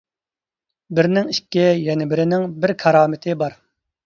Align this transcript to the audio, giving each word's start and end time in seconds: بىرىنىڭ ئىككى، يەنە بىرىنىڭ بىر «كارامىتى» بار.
بىرىنىڭ 0.99 1.29
ئىككى، 1.33 1.67
يەنە 1.89 2.09
بىرىنىڭ 2.15 2.49
بىر 2.65 2.75
«كارامىتى» 2.87 3.39
بار. 3.45 3.61